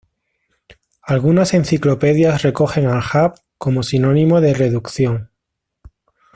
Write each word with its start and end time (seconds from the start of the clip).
Algunas 1.03 1.53
enciclopedias 1.53 2.41
recogen 2.41 2.87
"al-jabr" 2.87 3.35
como 3.59 3.83
sinónimo 3.83 4.41
de 4.41 4.55
"reducción". 4.55 5.29